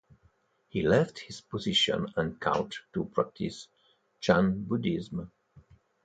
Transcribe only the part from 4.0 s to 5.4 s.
Chan Buddhism.